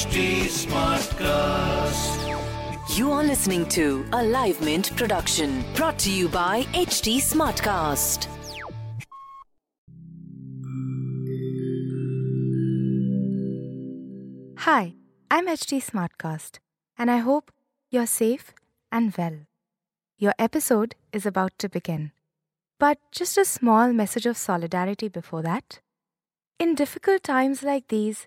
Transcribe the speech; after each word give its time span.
HT 0.00 0.48
Smartcast. 0.64 2.16
You 2.96 3.12
are 3.12 3.22
listening 3.22 3.68
to 3.68 4.02
a 4.14 4.22
Live 4.24 4.62
Mint 4.62 4.96
production 4.96 5.62
brought 5.74 5.98
to 5.98 6.10
you 6.10 6.26
by 6.26 6.62
HT 6.72 7.18
Smartcast. 7.18 8.26
Hi, 14.60 14.94
I'm 15.30 15.46
HT 15.46 15.82
Smartcast, 15.84 16.60
and 16.96 17.10
I 17.10 17.18
hope 17.18 17.52
you're 17.90 18.06
safe 18.06 18.54
and 18.90 19.14
well. 19.18 19.40
Your 20.16 20.32
episode 20.38 20.94
is 21.12 21.26
about 21.26 21.52
to 21.58 21.68
begin. 21.68 22.12
But 22.78 22.96
just 23.12 23.36
a 23.36 23.44
small 23.44 23.92
message 23.92 24.24
of 24.24 24.38
solidarity 24.38 25.08
before 25.08 25.42
that. 25.42 25.80
In 26.58 26.74
difficult 26.74 27.22
times 27.22 27.62
like 27.62 27.88
these, 27.88 28.26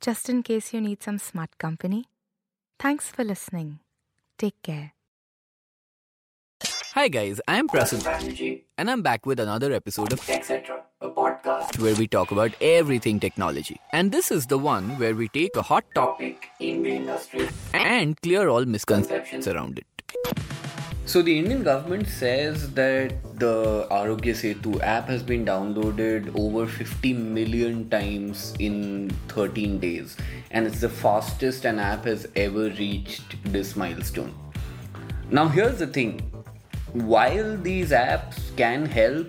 just 0.00 0.28
in 0.28 0.42
case 0.42 0.72
you 0.72 0.80
need 0.80 1.02
some 1.02 1.18
smart 1.18 1.58
company. 1.58 2.06
Thanks 2.78 3.10
for 3.10 3.22
listening. 3.22 3.80
Take 4.38 4.62
care. 4.62 4.92
Hi 6.94 7.06
guys, 7.06 7.40
I'm 7.46 7.68
Prasun 7.68 8.00
strategy, 8.00 8.64
and 8.76 8.90
I'm 8.90 9.00
back 9.00 9.24
with 9.24 9.38
another 9.38 9.72
episode 9.72 10.12
of 10.12 10.28
etc. 10.28 10.82
A 11.00 11.08
podcast 11.08 11.78
where 11.78 11.94
we 11.94 12.08
talk 12.08 12.32
about 12.32 12.50
everything 12.60 13.20
technology. 13.20 13.80
And 13.92 14.10
this 14.10 14.30
is 14.32 14.46
the 14.46 14.58
one 14.58 14.98
where 14.98 15.14
we 15.14 15.28
take 15.28 15.54
a 15.56 15.62
hot 15.62 15.84
topic 15.94 16.40
topic 16.40 16.50
in 16.58 16.82
the 16.82 16.90
industry. 16.96 17.48
and 17.72 18.20
clear 18.20 18.48
all 18.48 18.64
misconceptions 18.64 19.46
around 19.46 19.78
it. 19.78 19.86
So 21.10 21.22
the 21.22 21.36
Indian 21.36 21.64
government 21.64 22.06
says 22.06 22.72
that 22.74 23.14
the 23.40 23.88
Arogya 23.90 24.32
Setu 24.40 24.80
app 24.80 25.08
has 25.08 25.24
been 25.24 25.44
downloaded 25.44 26.32
over 26.38 26.68
50 26.68 27.14
million 27.14 27.90
times 27.90 28.54
in 28.60 29.10
13 29.26 29.80
days 29.80 30.16
and 30.52 30.68
it's 30.68 30.80
the 30.80 30.88
fastest 30.88 31.64
an 31.64 31.80
app 31.80 32.04
has 32.04 32.28
ever 32.36 32.70
reached 32.78 33.42
this 33.42 33.74
milestone. 33.74 34.32
Now 35.32 35.48
here's 35.48 35.80
the 35.80 35.88
thing. 35.88 36.20
While 36.92 37.56
these 37.56 37.90
apps 37.90 38.56
can 38.56 38.86
help 38.86 39.26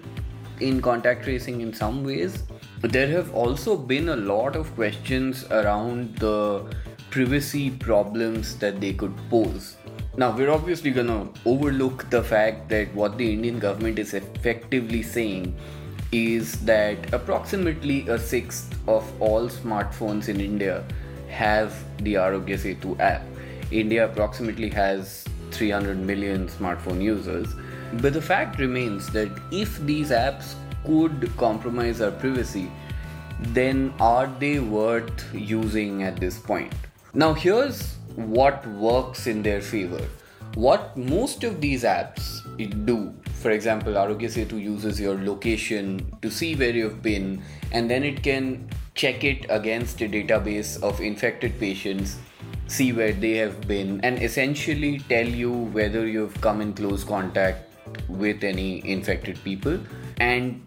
in 0.59 0.83
contact 0.83 1.23
tracing 1.23 1.61
in 1.61 1.73
some 1.73 2.03
ways, 2.03 2.43
there 2.83 3.07
have 3.07 3.33
also 3.33 3.75
been 3.75 4.09
a 4.09 4.15
lot 4.15 4.55
of 4.55 4.71
questions 4.75 5.45
around 5.49 6.15
the 6.17 6.63
privacy 7.09 7.71
problems 7.71 8.55
that 8.57 8.79
they 8.79 8.93
could 8.93 9.17
pose. 9.31 9.77
Now, 10.17 10.35
we're 10.35 10.51
obviously 10.51 10.91
gonna 10.91 11.29
overlook 11.45 12.09
the 12.09 12.21
fact 12.21 12.67
that 12.67 12.93
what 12.93 13.17
the 13.17 13.31
Indian 13.31 13.59
government 13.59 13.97
is 13.97 14.13
effectively 14.13 15.01
saying 15.03 15.55
is 16.11 16.59
that 16.65 17.13
approximately 17.13 18.05
a 18.09 18.19
sixth 18.19 18.77
of 18.89 19.09
all 19.21 19.47
smartphones 19.47 20.27
in 20.27 20.41
India 20.41 20.83
have 21.29 21.73
the 22.03 22.15
Arogya 22.15 22.57
Setu 22.59 22.99
app. 22.99 23.23
India 23.71 24.03
approximately 24.03 24.69
has 24.69 25.23
300 25.51 25.97
million 25.97 26.49
smartphone 26.49 27.01
users. 27.01 27.47
But 28.01 28.11
the 28.11 28.21
fact 28.21 28.59
remains 28.59 29.09
that 29.13 29.29
if 29.49 29.79
these 29.85 30.09
apps 30.09 30.55
could 30.85 31.31
compromise 31.37 32.01
our 32.01 32.11
privacy, 32.11 32.69
then 33.39 33.93
are 34.01 34.27
they 34.39 34.59
worth 34.59 35.33
using 35.33 36.03
at 36.03 36.17
this 36.17 36.37
point? 36.37 36.73
Now, 37.13 37.33
here's 37.33 37.95
what 38.15 38.65
works 38.67 39.27
in 39.27 39.41
their 39.41 39.61
favor. 39.61 40.05
What 40.55 40.97
most 40.97 41.43
of 41.43 41.61
these 41.61 41.83
apps 41.83 42.41
do, 42.85 43.13
for 43.35 43.51
example, 43.51 43.93
Arogya 43.93 44.29
Setu 44.29 44.61
uses 44.61 44.99
your 44.99 45.17
location 45.17 46.11
to 46.21 46.29
see 46.29 46.55
where 46.55 46.71
you've 46.71 47.01
been, 47.01 47.41
and 47.71 47.89
then 47.89 48.03
it 48.03 48.21
can 48.21 48.69
check 48.93 49.23
it 49.23 49.45
against 49.49 50.01
a 50.01 50.09
database 50.09 50.81
of 50.83 50.99
infected 50.99 51.57
patients, 51.57 52.17
see 52.67 52.91
where 52.91 53.13
they 53.13 53.37
have 53.37 53.61
been, 53.67 54.01
and 54.01 54.21
essentially 54.21 54.99
tell 55.07 55.25
you 55.25 55.51
whether 55.51 56.05
you've 56.05 56.39
come 56.41 56.59
in 56.59 56.73
close 56.73 57.05
contact 57.05 57.69
with 58.09 58.43
any 58.43 58.85
infected 58.87 59.41
people 59.43 59.79
and 60.17 60.61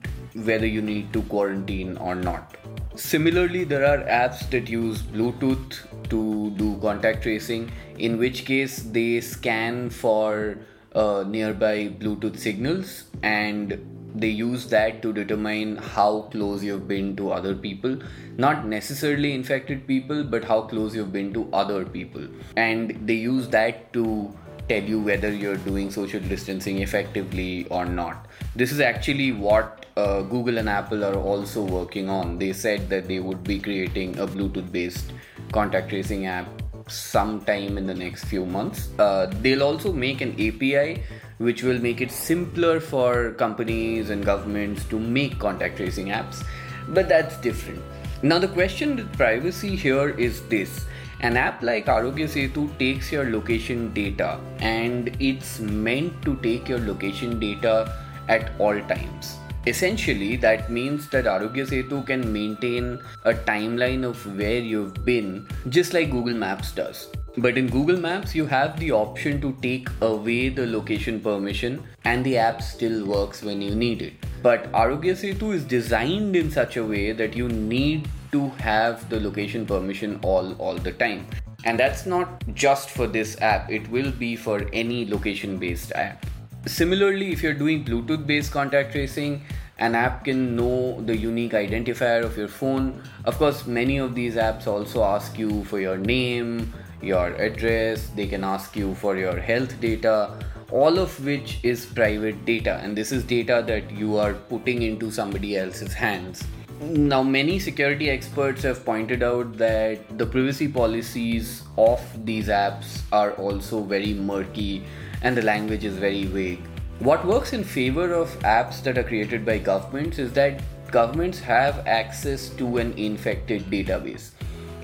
whether 0.45 0.67
you 0.67 0.83
need 0.83 1.13
to 1.13 1.23
quarantine 1.23 1.97
or 1.99 2.15
not. 2.15 2.57
Similarly, 2.97 3.65
there 3.65 3.85
are 3.85 4.05
apps 4.05 4.49
that 4.51 4.69
use 4.69 5.03
Bluetooth 5.03 5.87
to 6.15 6.51
do 6.63 6.77
contact 6.81 7.23
tracing, 7.23 7.71
in 7.99 8.19
which 8.19 8.45
case 8.45 8.79
they 8.99 9.21
scan 9.21 9.91
for 9.91 10.59
uh, 10.95 11.25
nearby 11.27 11.89
Bluetooth 11.89 12.39
signals 12.39 13.05
and 13.23 13.79
they 14.15 14.29
use 14.29 14.69
that 14.69 15.03
to 15.03 15.13
determine 15.13 15.77
how 15.77 16.23
close 16.33 16.63
you've 16.63 16.87
been 16.87 17.17
to 17.17 17.33
other 17.33 17.55
people. 17.55 17.99
Not 18.37 18.67
necessarily 18.67 19.35
infected 19.35 19.87
people, 19.89 20.23
but 20.23 20.45
how 20.45 20.63
close 20.63 20.95
you've 20.95 21.13
been 21.13 21.33
to 21.35 21.49
other 21.53 21.85
people. 21.85 22.29
And 22.57 22.97
they 23.09 23.15
use 23.15 23.49
that 23.49 23.93
to 23.95 24.33
tell 24.69 24.83
you 24.83 25.01
whether 25.01 25.33
you're 25.33 25.57
doing 25.57 25.91
social 25.91 26.21
distancing 26.21 26.79
effectively 26.79 27.67
or 27.69 27.85
not. 27.85 28.27
This 28.57 28.73
is 28.73 28.81
actually 28.81 29.33
what 29.33 29.87
uh, 29.97 30.23
Google 30.23 30.59
and 30.59 30.69
Apple 30.69 31.05
are 31.05 31.17
also 31.17 31.63
working 31.63 32.09
on. 32.09 32.39
They 32.39 32.53
said 32.53 32.89
that 32.89 33.09
they 33.09 33.21
would 33.21 33.45
be 33.45 33.59
creating 33.59 34.19
a 34.19 34.27
Bluetooth 34.27 34.71
based 34.73 35.13
contact 35.53 35.91
tracing 35.91 36.27
app 36.27 36.49
sometime 36.89 37.79
in 37.79 37.87
the 37.87 37.95
next 37.95 38.25
few 38.25 38.45
months. 38.45 38.89
Uh, 38.99 39.33
they'll 39.41 39.63
also 39.63 39.93
make 39.93 40.21
an 40.21 40.33
API 40.33 41.03
which 41.39 41.63
will 41.63 41.79
make 41.81 42.01
it 42.01 42.11
simpler 42.11 42.81
for 42.81 43.33
companies 43.33 44.11
and 44.11 44.25
governments 44.25 44.85
to 44.85 44.99
make 44.99 45.39
contact 45.39 45.77
tracing 45.77 46.07
apps, 46.07 46.45
but 46.89 47.09
that's 47.09 47.37
different. 47.39 47.83
Now, 48.23 48.39
the 48.39 48.49
question 48.49 48.97
with 48.97 49.13
privacy 49.17 49.77
here 49.77 50.11
is 50.11 50.43
this 50.49 50.87
an 51.21 51.37
app 51.37 51.63
like 51.63 51.87
Arogya 51.87 52.29
Setu 52.29 52.77
takes 52.79 53.11
your 53.13 53.31
location 53.31 53.93
data 53.93 54.41
and 54.59 55.17
it's 55.21 55.61
meant 55.61 56.21
to 56.23 56.37
take 56.37 56.69
your 56.69 56.81
location 56.81 57.39
data 57.39 57.93
at 58.29 58.53
all 58.59 58.79
times. 58.83 59.39
Essentially, 59.67 60.37
that 60.37 60.71
means 60.71 61.09
that 61.09 61.25
Arogya 61.25 61.67
Setu 61.67 62.07
can 62.07 62.31
maintain 62.31 63.01
a 63.25 63.33
timeline 63.33 64.05
of 64.05 64.25
where 64.37 64.59
you've 64.59 65.07
been, 65.07 65.49
just 65.71 65.95
like 65.95 66.11
Google 66.11 66.35
Maps 66.35 66.73
does. 66.73 67.09
But 67.39 67.57
in 67.57 67.69
Google 67.69 67.97
Maps, 67.97 68.35
you 68.35 68.45
have 68.45 68.79
the 68.79 68.93
option 68.93 69.41
to 69.41 69.57
take 69.63 69.89
away 70.03 70.51
the 70.51 70.67
location 70.67 71.19
permission, 71.19 71.83
and 72.05 72.23
the 72.25 72.37
app 72.37 72.61
still 72.61 73.07
works 73.07 73.43
when 73.43 73.63
you 73.63 73.75
need 73.75 74.03
it. 74.03 74.13
But 74.43 74.71
Arogya 74.73 75.15
Setu 75.15 75.55
is 75.55 75.65
designed 75.65 76.37
in 76.37 76.51
such 76.51 76.77
a 76.77 76.85
way 76.85 77.13
that 77.13 77.35
you 77.35 77.49
need 77.49 78.07
to 78.35 78.49
have 78.67 79.09
the 79.09 79.21
location 79.21 79.67
permission 79.73 80.21
all 80.23 80.55
all 80.69 80.79
the 80.87 80.93
time. 80.93 81.27
And 81.65 81.81
that's 81.81 82.07
not 82.13 82.47
just 82.53 82.91
for 82.91 83.07
this 83.07 83.35
app, 83.41 83.71
it 83.81 83.91
will 83.97 84.13
be 84.23 84.37
for 84.37 84.57
any 84.85 85.05
location 85.17 85.59
based 85.59 85.93
app. 85.93 86.27
Similarly, 86.67 87.33
if 87.33 87.43
you're 87.43 87.61
doing 87.61 87.85
Bluetooth 87.85 88.27
based 88.27 88.53
contact 88.53 88.93
tracing, 88.93 89.43
an 89.79 89.95
app 89.95 90.25
can 90.25 90.57
know 90.57 91.01
the 91.11 91.17
unique 91.17 91.53
identifier 91.53 92.25
of 92.25 92.37
your 92.37 92.49
phone. 92.49 93.03
Of 93.25 93.39
course, 93.39 93.67
many 93.67 93.99
of 93.99 94.15
these 94.15 94.37
apps 94.37 94.67
also 94.67 95.03
ask 95.05 95.39
you 95.39 95.65
for 95.65 95.81
your 95.81 95.97
name, 95.99 96.73
your 97.03 97.35
address, 97.49 98.09
they 98.17 98.27
can 98.27 98.45
ask 98.45 98.77
you 98.77 98.95
for 98.95 99.17
your 99.17 99.39
health 99.39 99.79
data, 99.81 100.39
all 100.71 100.99
of 100.99 101.25
which 101.25 101.59
is 101.63 101.87
private 101.87 102.45
data, 102.45 102.81
and 102.83 102.97
this 102.97 103.13
is 103.13 103.25
data 103.25 103.63
that 103.67 103.91
you 103.91 104.17
are 104.17 104.35
putting 104.35 104.83
into 104.83 105.11
somebody 105.11 105.57
else's 105.57 105.93
hands. 105.93 106.45
Now, 106.87 107.23
many 107.23 107.59
security 107.61 108.11
experts 108.11 108.63
have 108.65 108.85
pointed 108.85 109.23
out 109.23 109.57
that 109.57 110.19
the 110.19 110.27
privacy 110.27 110.69
policies 110.69 111.63
of 111.79 112.03
these 112.27 112.49
apps 112.49 113.01
are 113.11 113.33
also 113.33 113.83
very 113.83 114.13
murky 114.13 114.85
and 115.23 115.35
the 115.35 115.41
language 115.41 115.85
is 115.85 115.97
very 115.97 116.27
vague. 116.27 116.61
What 116.99 117.25
works 117.25 117.55
in 117.55 117.65
favor 117.65 118.13
of 118.13 118.29
apps 118.41 118.83
that 118.83 118.99
are 118.99 119.03
created 119.03 119.47
by 119.47 119.59
governments 119.59 120.19
is 120.19 120.35
that 120.35 120.61
governments 120.91 121.39
have 121.39 121.87
access 121.87 122.51
to 122.51 122.77
an 122.77 122.93
infected 122.99 123.63
database, 123.71 124.33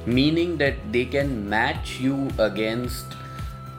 meaning 0.06 0.56
that 0.56 0.76
they 0.90 1.04
can 1.04 1.46
match 1.50 2.00
you 2.00 2.30
against 2.38 3.04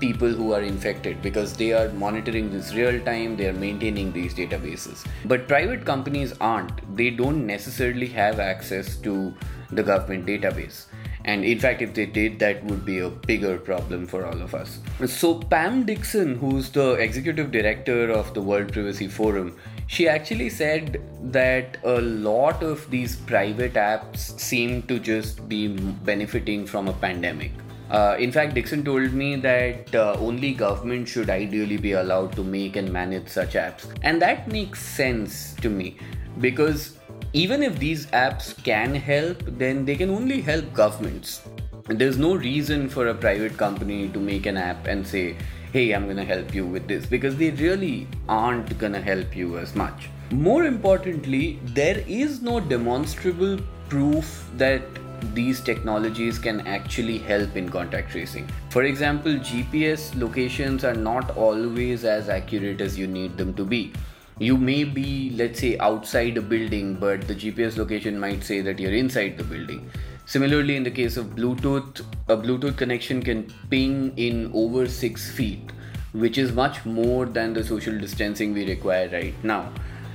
people 0.02 0.30
who 0.30 0.52
are 0.54 0.62
infected 0.62 1.22
because 1.22 1.56
they 1.56 1.72
are 1.72 1.90
monitoring 1.94 2.52
this 2.52 2.74
real 2.74 3.00
time, 3.06 3.38
they 3.38 3.48
are 3.48 3.54
maintaining 3.54 4.12
these 4.12 4.34
databases. 4.34 5.06
But 5.26 5.48
private 5.48 5.86
companies 5.86 6.34
aren't, 6.42 6.98
they 6.98 7.12
don't 7.12 7.46
necessarily 7.46 8.08
have 8.08 8.40
access 8.40 8.98
to 8.98 9.34
the 9.72 9.84
government 9.84 10.26
database. 10.26 10.86
And 11.24 11.46
in 11.46 11.60
fact, 11.60 11.82
if 11.84 11.94
they 11.94 12.08
did, 12.08 12.40
that 12.40 12.64
would 12.66 12.84
be 12.84 13.00
a 13.00 13.10
bigger 13.10 13.58
problem 13.58 14.08
for 14.08 14.26
all 14.26 14.42
of 14.42 14.56
us. 14.56 14.80
So, 15.06 15.36
Pam 15.36 15.86
Dixon, 15.86 16.36
who's 16.36 16.72
the 16.72 16.94
executive 16.94 17.52
director 17.52 18.10
of 18.10 18.34
the 18.34 18.42
World 18.42 18.74
Privacy 18.74 19.08
Forum, 19.08 19.56
she 19.86 20.08
actually 20.08 20.50
said 20.50 21.02
that 21.32 21.78
a 21.84 22.02
lot 22.02 22.64
of 22.64 22.90
these 22.90 23.18
private 23.18 23.74
apps 23.74 24.40
seem 24.40 24.82
to 24.84 25.00
just 25.00 25.48
be 25.48 25.68
benefiting 25.68 26.66
from 26.66 26.88
a 26.88 26.94
pandemic. 26.94 27.52
Uh, 27.92 28.16
in 28.18 28.32
fact, 28.32 28.54
Dixon 28.54 28.86
told 28.86 29.12
me 29.12 29.36
that 29.36 29.94
uh, 29.94 30.16
only 30.18 30.54
government 30.54 31.10
should 31.10 31.30
ideally 31.30 31.76
be 31.76 31.92
allowed 31.92 32.32
to 32.38 32.44
make 32.44 32.78
and 32.78 32.92
manage 32.92 33.28
such 33.28 33.56
apps. 33.56 33.86
And 34.02 34.22
that 34.22 34.48
makes 34.48 34.82
sense 34.82 35.56
to 35.56 35.70
me 35.70 35.98
because 36.40 36.98
even 37.34 37.62
if 37.62 37.78
these 37.80 38.06
apps 38.08 38.56
can 38.64 38.96
help, 38.96 39.44
then 39.46 39.84
they 39.84 39.96
can 39.96 40.10
only 40.10 40.40
help 40.40 40.74
governments. 40.74 41.42
There's 41.88 42.18
no 42.18 42.36
reason 42.36 42.88
for 42.88 43.08
a 43.08 43.14
private 43.14 43.58
company 43.58 44.08
to 44.10 44.20
make 44.20 44.46
an 44.46 44.56
app 44.56 44.88
and 44.88 45.06
say, 45.06 45.36
hey, 45.74 45.92
I'm 45.92 46.08
gonna 46.08 46.24
help 46.24 46.56
you 46.56 46.66
with 46.66 46.88
this 46.88 47.06
because 47.06 47.36
they 47.36 47.52
really 47.52 48.08
aren't 48.30 48.78
gonna 48.80 49.02
help 49.02 49.36
you 49.36 49.58
as 49.58 49.76
much. 49.76 50.08
More 50.32 50.64
importantly, 50.64 51.60
there 51.64 52.04
is 52.08 52.42
no 52.42 52.62
demonstrable 52.62 53.60
proof 53.90 54.50
that 54.56 54.82
these 55.34 55.62
technologies 55.62 56.38
can 56.40 56.68
actually 56.68 57.18
help 57.18 57.56
in 57.56 57.70
contact 57.70 58.12
tracing. 58.12 58.48
For 58.70 58.84
example, 58.84 59.34
GPS 59.34 60.20
locations 60.20 60.84
are 60.84 60.94
not 60.94 61.36
always 61.38 62.04
as 62.06 62.30
accurate 62.30 62.82
as 62.82 62.98
you 62.98 63.08
need 63.08 63.38
them 63.38 63.54
to 63.56 63.66
be. 63.66 63.94
You 64.40 64.58
may 64.58 64.84
be, 64.84 65.32
let's 65.36 65.60
say, 65.60 65.78
outside 65.78 66.38
a 66.38 66.42
building, 66.42 66.96
but 66.96 67.28
the 67.28 67.36
GPS 67.36 67.78
location 67.78 68.20
might 68.20 68.44
say 68.44 68.62
that 68.62 68.80
you're 68.80 68.94
inside 68.94 69.38
the 69.38 69.44
building. 69.44 69.90
Similarly, 70.26 70.76
in 70.76 70.84
the 70.84 70.92
case 70.92 71.18
of 71.18 71.36
Bluetooth, 71.36 72.02
a 72.28 72.38
Bluetooth 72.38 72.78
connection 72.78 73.22
can 73.22 73.54
ping 73.70 74.14
in 74.18 74.52
over 74.54 74.88
six 74.88 75.30
feet, 75.30 75.72
which 76.14 76.38
is 76.38 76.52
much 76.54 76.86
more 76.86 77.26
than 77.26 77.54
the 77.54 77.64
social 77.64 77.98
distancing 77.98 78.54
we 78.54 78.68
require 78.68 79.10
right 79.10 79.36
now. 79.44 79.72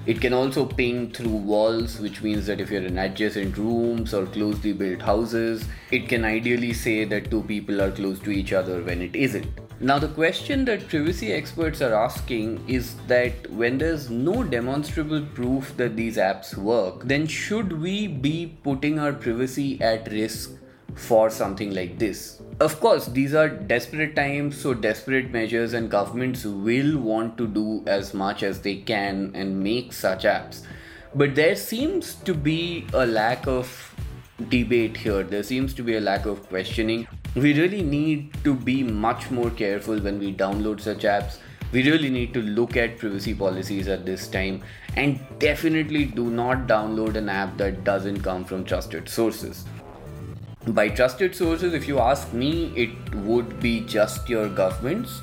It 0.06 0.20
can 0.20 0.32
also 0.32 0.64
ping 0.64 1.10
through 1.10 1.36
walls, 1.36 1.98
which 1.98 2.22
means 2.22 2.46
that 2.46 2.60
if 2.60 2.70
you're 2.70 2.86
in 2.86 2.96
adjacent 2.96 3.58
rooms 3.58 4.14
or 4.14 4.26
closely 4.26 4.72
built 4.72 5.02
houses, 5.02 5.64
it 5.90 6.08
can 6.08 6.24
ideally 6.24 6.72
say 6.74 7.04
that 7.04 7.28
two 7.28 7.42
people 7.42 7.82
are 7.82 7.90
close 7.90 8.20
to 8.20 8.30
each 8.30 8.52
other 8.52 8.82
when 8.82 9.02
it 9.02 9.16
isn't. 9.16 9.48
Now, 9.80 9.98
the 9.98 10.08
question 10.08 10.64
that 10.66 10.88
privacy 10.88 11.32
experts 11.32 11.82
are 11.82 11.92
asking 11.92 12.64
is 12.68 12.94
that 13.08 13.50
when 13.50 13.78
there's 13.78 14.08
no 14.08 14.44
demonstrable 14.44 15.26
proof 15.34 15.76
that 15.76 15.96
these 15.96 16.18
apps 16.18 16.56
work, 16.56 17.02
then 17.02 17.26
should 17.26 17.72
we 17.82 18.06
be 18.06 18.56
putting 18.62 19.00
our 19.00 19.12
privacy 19.12 19.80
at 19.80 20.10
risk 20.12 20.52
for 20.96 21.30
something 21.30 21.74
like 21.74 21.98
this? 21.98 22.40
Of 22.58 22.80
course, 22.80 23.06
these 23.06 23.34
are 23.34 23.48
desperate 23.48 24.16
times, 24.16 24.58
so 24.58 24.74
desperate 24.74 25.30
measures, 25.30 25.74
and 25.74 25.90
governments 25.90 26.44
will 26.44 26.98
want 26.98 27.36
to 27.38 27.46
do 27.46 27.84
as 27.86 28.14
much 28.14 28.42
as 28.42 28.62
they 28.62 28.76
can 28.76 29.30
and 29.34 29.62
make 29.62 29.92
such 29.92 30.24
apps. 30.24 30.62
But 31.14 31.34
there 31.34 31.54
seems 31.54 32.14
to 32.24 32.34
be 32.34 32.86
a 32.92 33.06
lack 33.06 33.46
of 33.46 33.94
debate 34.48 34.96
here, 34.96 35.22
there 35.22 35.42
seems 35.42 35.74
to 35.74 35.82
be 35.82 35.96
a 35.96 36.00
lack 36.00 36.26
of 36.26 36.48
questioning. 36.48 37.06
We 37.34 37.52
really 37.54 37.82
need 37.82 38.34
to 38.44 38.54
be 38.54 38.82
much 38.82 39.30
more 39.30 39.50
careful 39.50 39.98
when 39.98 40.18
we 40.18 40.34
download 40.34 40.80
such 40.80 41.02
apps. 41.02 41.38
We 41.72 41.90
really 41.90 42.10
need 42.10 42.32
to 42.32 42.40
look 42.40 42.76
at 42.76 42.96
privacy 42.96 43.34
policies 43.34 43.88
at 43.88 44.06
this 44.06 44.28
time 44.28 44.62
and 44.96 45.20
definitely 45.38 46.06
do 46.06 46.30
not 46.30 46.66
download 46.66 47.16
an 47.16 47.28
app 47.28 47.56
that 47.58 47.84
doesn't 47.84 48.22
come 48.22 48.44
from 48.44 48.64
trusted 48.64 49.08
sources 49.08 49.64
by 50.72 50.88
trusted 50.88 51.34
sources, 51.34 51.74
if 51.74 51.86
you 51.86 52.00
ask 52.00 52.32
me, 52.32 52.72
it 52.74 53.14
would 53.14 53.60
be 53.60 53.80
just 53.80 54.28
your 54.28 54.48
governments, 54.48 55.22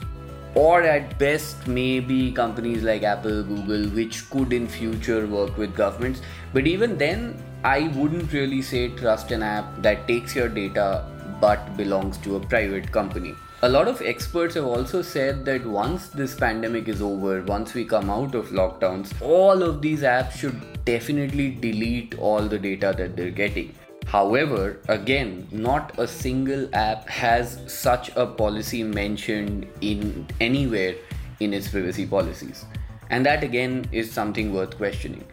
or 0.56 0.82
at 0.84 1.18
best, 1.20 1.68
maybe 1.68 2.32
companies 2.32 2.84
like 2.84 3.04
Apple, 3.04 3.44
Google, 3.44 3.90
which 3.90 4.30
could 4.30 4.54
in 4.54 4.68
future 4.68 5.28
work 5.28 5.58
with 5.58 5.76
governments. 5.76 6.22
But 6.54 6.66
even 6.68 6.98
then, 6.98 7.44
I 7.64 7.90
wouldn't 7.96 8.32
really 8.32 8.62
say 8.62 8.90
trust 8.90 9.32
an 9.32 9.44
app 9.44 9.82
that 9.82 10.08
takes 10.08 10.36
your 10.36 10.48
data 10.48 11.06
but 11.42 11.76
belongs 11.76 12.18
to 12.20 12.38
a 12.38 12.40
private 12.40 12.90
company. 12.92 13.36
A 13.64 13.70
lot 13.70 13.88
of 13.88 14.02
experts 14.02 14.56
have 14.56 14.66
also 14.66 15.02
said 15.02 15.44
that 15.46 15.66
once 15.66 16.08
this 16.08 16.36
pandemic 16.36 16.88
is 16.88 17.02
over, 17.02 17.42
once 17.42 17.74
we 17.74 17.84
come 17.84 18.10
out 18.10 18.36
of 18.36 18.50
lockdowns, 18.50 19.14
all 19.22 19.64
of 19.64 19.82
these 19.82 20.02
apps 20.04 20.32
should 20.32 20.86
definitely 20.86 21.52
delete 21.52 22.18
all 22.20 22.42
the 22.42 22.60
data 22.60 22.94
that 22.98 23.16
they're 23.16 23.32
getting 23.32 23.74
However, 24.08 24.80
again, 24.88 25.48
not 25.52 25.98
a 25.98 26.08
single 26.08 26.70
app 26.74 27.10
has 27.10 27.60
such 27.68 28.10
a 28.16 28.26
policy 28.26 28.84
mentioned 28.84 29.68
in 29.82 30.28
anywhere 30.40 30.96
in 31.40 31.54
its 31.54 31.68
privacy 31.68 32.06
policies. 32.06 32.66
And 33.10 33.26
that 33.26 33.44
again 33.44 33.86
is 33.92 34.12
something 34.12 34.54
worth 34.54 34.78
questioning. 34.78 35.26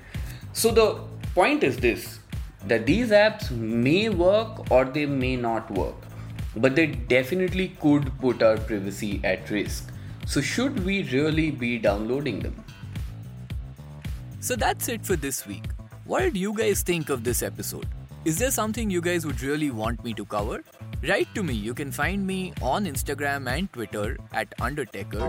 So 0.53 0.71
the 0.71 1.01
point 1.35 1.63
is 1.63 1.77
this 1.77 2.21
that 2.67 2.85
these 2.87 3.11
apps 3.11 3.51
may 3.51 4.09
work 4.09 4.71
or 4.71 4.85
they 4.85 5.07
may 5.07 5.37
not 5.37 5.71
work, 5.71 5.95
but 6.57 6.77
they 6.77 6.87
definitely 6.87 7.69
could 7.81 8.13
put 8.19 8.43
our 8.43 8.59
privacy 8.59 9.21
at 9.25 9.49
risk. 9.51 9.91
So, 10.27 10.41
should 10.41 10.85
we 10.85 11.03
really 11.05 11.51
be 11.51 11.79
downloading 11.79 12.41
them? 12.41 12.63
So, 14.41 14.57
that's 14.57 14.89
it 14.89 15.05
for 15.05 15.17
this 15.17 15.47
week. 15.47 15.65
What 16.05 16.21
did 16.21 16.37
you 16.37 16.53
guys 16.53 16.83
think 16.83 17.09
of 17.09 17.25
this 17.25 17.43
episode? 17.43 17.87
Is 18.27 18.39
there 18.39 18.51
something 18.51 18.91
you 18.91 19.01
guys 19.01 19.25
would 19.25 19.41
really 19.41 19.71
want 19.71 20.05
me 20.05 20.13
to 20.13 20.27
cover? 20.27 20.63
Write 21.09 21.35
to 21.35 21.43
me. 21.43 21.55
You 21.55 21.73
can 21.73 21.91
find 21.91 22.27
me 22.27 22.53
on 22.61 22.85
Instagram 22.85 23.49
and 23.49 23.73
Twitter 23.73 24.19
at 24.35 24.51
Undertecher. 24.59 25.23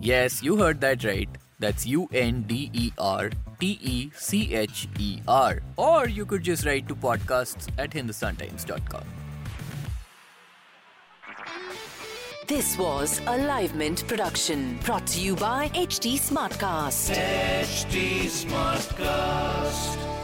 Yes, 0.00 0.42
you 0.42 0.56
heard 0.56 0.80
that 0.80 1.04
right. 1.04 1.28
That's 1.60 1.86
U 1.86 2.08
N 2.12 2.42
D 2.42 2.70
E 2.72 2.90
R 2.98 3.30
T 3.60 3.78
E 3.80 4.10
C 4.16 4.54
H 4.54 4.88
E 4.98 5.20
R. 5.28 5.60
Or 5.76 6.08
you 6.08 6.26
could 6.26 6.42
just 6.42 6.66
write 6.66 6.88
to 6.88 6.96
podcasts 6.96 7.68
at 7.78 7.90
hindustantimes.com. 7.90 9.04
This 12.48 12.76
was 12.76 13.20
a 13.26 13.36
Live 13.38 13.76
Mint 13.76 14.04
production 14.08 14.78
brought 14.84 15.06
to 15.08 15.20
you 15.20 15.36
by 15.36 15.68
HT 15.68 16.14
Smartcast. 16.18 17.14
HT 17.14 18.24
Smartcast. 18.24 20.17